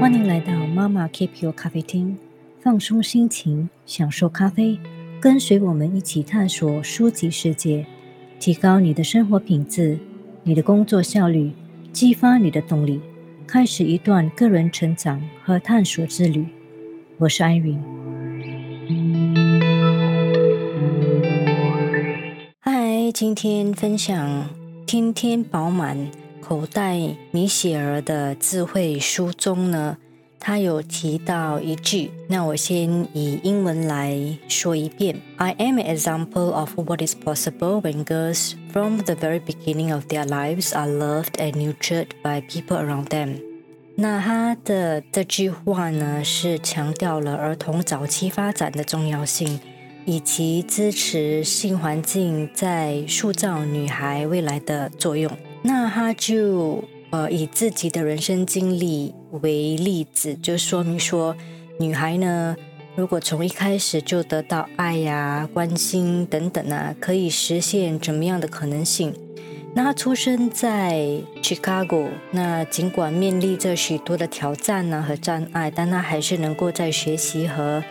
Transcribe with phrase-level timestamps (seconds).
[0.00, 2.16] 欢迎来到妈妈 Keep Your 咖啡厅，
[2.60, 4.78] 放松心情，享受咖啡，
[5.18, 7.86] 跟随我们一起探索书籍世界，
[8.38, 9.98] 提高你的生活品质，
[10.42, 11.52] 你的工作效率，
[11.90, 13.00] 激发你的动力，
[13.46, 16.44] 开始一段个人成长和探索之旅。
[17.16, 17.80] 我是安云。
[22.60, 24.50] 嗨，今天分享
[24.86, 26.23] 天天饱满。
[26.44, 29.96] 口袋米雪儿的智慧书中呢，
[30.38, 34.14] 他有提到一句，那我先以英文来
[34.46, 40.26] 说一遍：I am an example of what is possible when girls from the very beginning of their
[40.26, 43.38] lives are loved and nurtured by people around them。
[43.96, 49.58] 那他的这句话呢，是强调了儿童早期发展的重要性，
[50.04, 55.30] 以及支持性环境在塑造女孩未来的作用。
[55.66, 61.34] 那他就呃以自己的人生经历为例子，就说明说，
[61.78, 62.54] 女孩呢，
[62.94, 69.14] 如果从一开始就得到爱呀、关心等等啊，可以实现怎么样的可能性？
[69.74, 77.82] 那他出生在 Chicago，那尽管面临着许多的挑战呢和障碍，但他还是能够在学习和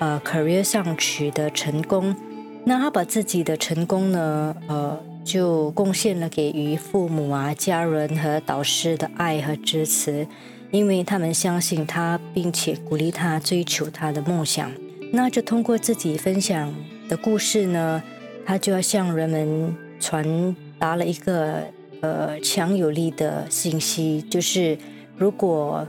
[0.00, 2.16] 呃 career 上取得成功。
[2.64, 4.98] 那他把自己的成功呢，呃。
[5.24, 10.26] 就贡献了给予父母啊、家人和导师的爱和支持，
[10.70, 14.70] 因为他们相信他，并且鼓励他追求他的梦想。
[15.12, 16.74] 那就通过自己分享
[17.08, 18.02] 的故事呢，
[18.44, 21.62] 他就要向人们传达了一个
[22.02, 24.76] 呃强有力的信息，就是
[25.16, 25.86] 如果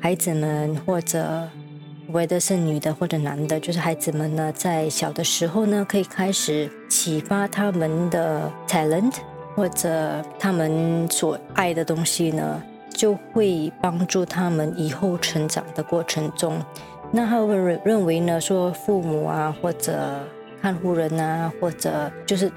[0.00, 1.48] 孩子们或者。
[2.12, 9.12] 为的是女的或者男的，就是孩子们呢，在小的时候呢，可以开始启发他们的 talent，
[9.54, 16.58] 或者他们所爱的东西呢，就会帮助他们以后成长的过程中。
[17.10, 20.20] 那他认认为呢，说父母啊，或者
[20.62, 22.50] 看护人啊，或者就是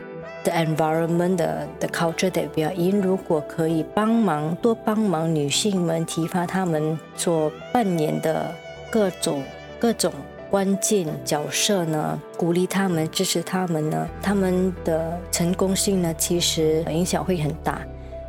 [0.44, 8.50] the environment 的 the culture that we are in，如果可以帮忙多帮忙女性们，提发他们所扮演的。
[8.92, 9.42] 各种
[9.80, 10.12] 各种
[10.50, 17.82] 关键角色呢，鼓励他们，支持他们呢，他们的成功性呢，其实影响会很大。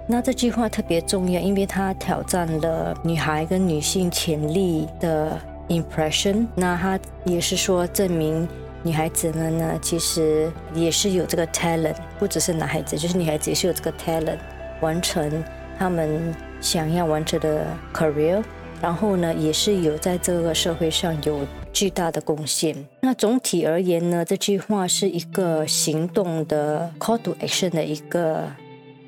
[0.06, 5.36] 那这句话特别重要，因为它挑战了女孩跟女性潜力的
[5.68, 6.46] impression。
[6.54, 8.48] 那它也是说，证明
[8.84, 14.38] 女孩子们呢，其实也是有这个 talent，不只是男孩子，就是女孩子也是有这个 talent，
[14.80, 15.42] 完成
[15.76, 18.42] 他们想要完成的 career。
[18.82, 22.74] 然后呢，也是有在这个社会上有巨大的贡献。
[23.00, 28.44] 那总体而言呢，这句话是一个行动的 call to action 的一个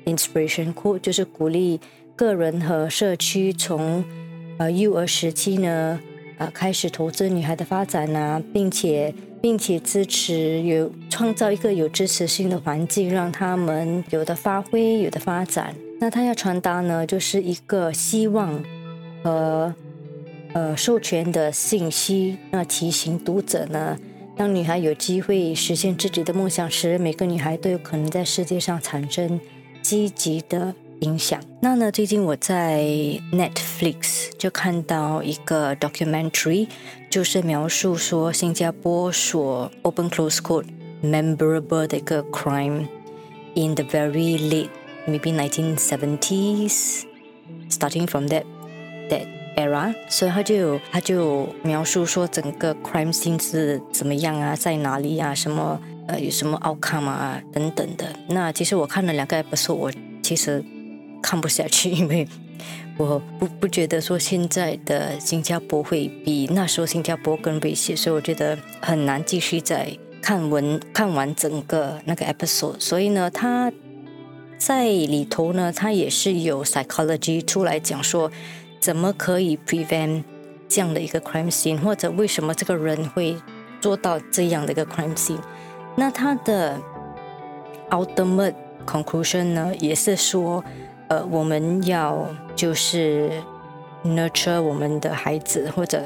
[0.05, 1.81] inspiration quote，就是鼓励
[2.15, 4.01] 个人和社区从
[4.57, 5.99] 呃幼儿时期呢，
[6.37, 15.75] 呃开始投资女孩的发展啊，并且并且支持有创造一个有支持性的环境，让他们有的发挥，有的发展。
[15.99, 18.63] 那他要传达呢，就是一个希望。
[19.25, 19.73] 和
[20.53, 23.97] 呃授权的信息，那提醒读者呢，
[24.37, 29.39] 当女孩有机会实现自己的梦想时，每个女孩都有可能在世界上产生
[29.81, 31.41] 积极的影响。
[31.59, 32.83] 那呢，最近我在
[33.31, 36.67] Netflix 就看到一个 documentary，
[37.09, 40.67] 就是描述说新加坡所 open close quote
[41.03, 42.85] memorable 的一个 crime
[43.55, 44.69] in the very late
[45.07, 47.05] maybe 1970s
[47.71, 48.43] starting from that
[49.09, 58.07] That era，所以他就他就描述说整个 crime scene 是怎么样啊，在哪里啊，什么呃有什么 outcome 啊等等的。
[58.27, 60.63] 那其实我看了两个 episode，我其实
[61.21, 62.27] 看不下去， 因为
[62.97, 69.87] 我不不觉得说现在的新加坡会比那时候新加坡更危险，所以我觉得很难继续再
[70.21, 72.79] 看完看完整个那个 episode。
[72.79, 73.71] 所以呢，他
[74.57, 78.29] 在里头呢，他也是有 psychology 出来讲说。
[78.85, 80.23] 怎么可以 prevent
[80.69, 83.35] 这样的一个 crime scene，或者为什么这个人会
[83.81, 85.39] 做到这样的一个 crime scene？
[85.95, 86.79] 那他的
[87.89, 88.53] ultimate
[88.85, 90.63] conclusion 呢，也是说，
[91.07, 93.31] 呃，我们要就是
[94.03, 96.03] nurture 我们的孩子，或者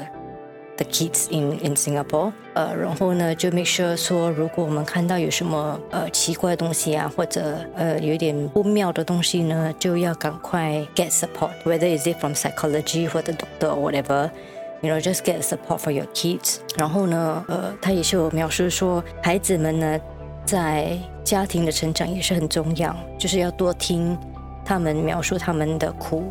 [0.80, 13.30] the kids in in Singapore，呃，然后呢，就 make sure 说，如果我们看到有什么呃奇怪的东西啊，或者呃有点不妙的东西呢，就要赶快 get support，whether is it from psychology 或者
[13.34, 16.56] doctor or whatever，you know just get support for your kids。
[16.76, 20.00] 然后呢，呃，他也是有描述说，孩子们呢，
[20.46, 24.18] 在家庭的成长也是很重要，就是要多听。
[24.62, 26.30] 他们描述他们的苦，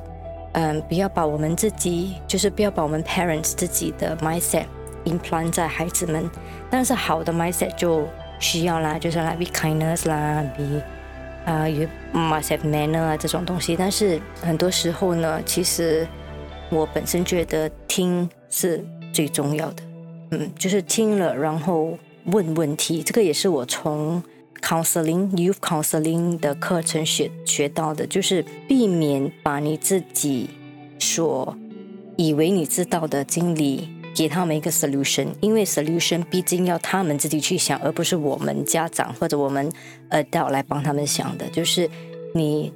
[0.54, 4.66] 嗯，不要把我们自己，就是不要把我们 parents 自己的 mindset
[5.06, 6.30] implant 在孩子们。
[6.70, 8.08] 但是好的 mindset 就
[8.40, 10.82] 需要啦，就是来 be kindness 啦，be
[11.46, 13.76] 啊有 must have manner 啊这种东西。
[13.76, 16.08] 但是很多时候呢，其实
[16.70, 19.84] 我本身觉得听是最重要的，
[20.32, 24.22] 嗯，就是听了然后问问题，这个也是我从
[24.62, 30.50] counseling youth counseling 的课程学学到的，就是避免把你自己
[31.00, 31.58] 所
[32.18, 33.90] 以为你知道的经历。
[34.16, 39.72] 给他们一个 solution，因为 solution 毕竟要他们自己去想，而不是我们家长或者我们
[40.10, 41.48] adult 来帮他们想的。
[41.52, 41.90] 就是
[42.34, 42.74] 你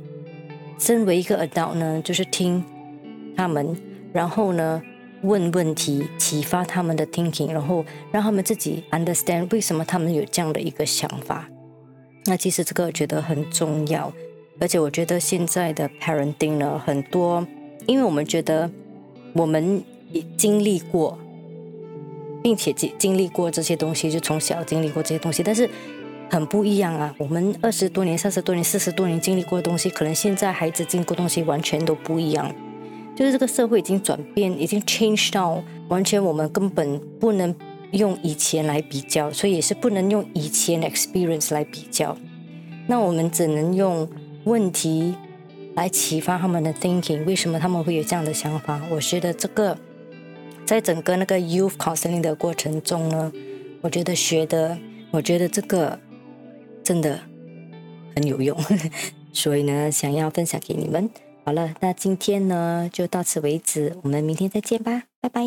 [0.80, 2.64] 身为一个 adult 呢，就是听
[3.36, 3.76] 他们，
[4.14, 4.82] 然后呢
[5.24, 11.50] 问问题，启发他们的 thinking，然后让他们自己 understand 为什么他们有这样的一个想法。
[12.26, 14.12] 那其实这个觉得很重要，
[14.60, 17.46] 而且我觉得现在的 parenting 呢，很多，
[17.86, 18.70] 因为我们觉得
[19.34, 21.18] 我们也经历过。
[22.44, 25.70] 并且经经历过这些东西，就从小经历过这些东西，但是
[26.30, 27.16] 很不一样啊！
[27.18, 32.54] 我们二十多年、三十多年、四十多年经历过的东西，可能现在孩子经过东西完全都不一样。
[33.16, 37.56] 就是这个社会已经转变，已经 change 到完全我们根本不能
[37.94, 42.16] 用以前来比较，所以也是不能用以前 experience 来比较。
[42.88, 44.08] 那我们只能用
[44.44, 45.16] 问题
[45.76, 48.82] 来启发他们的 thinking，为什么他们会有这样的想法？
[48.92, 49.78] 我觉得这个。
[50.66, 53.30] 在整个那个 youth counseling 的过程中呢，
[53.82, 54.78] 我觉得学的，
[55.12, 56.00] 我觉得这个
[56.82, 57.20] 真的
[58.16, 58.58] 很有用，
[59.34, 61.10] 所以呢，想要分享给你们。
[61.44, 65.44] 好了，那今天呢就到此为止，我们明天再见吧，拜拜。